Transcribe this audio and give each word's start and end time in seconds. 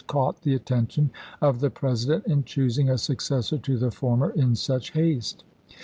caught 0.07 0.41
the 0.41 0.55
attention 0.55 1.11
of 1.41 1.59
the 1.59 1.69
President 1.69 2.25
in 2.25 2.43
choosing 2.43 2.89
a 2.89 2.97
successor 2.97 3.59
to 3.59 3.77
the 3.77 3.91
former 3.91 4.31
in 4.31 4.55
such 4.55 4.93
haste. 4.93 5.43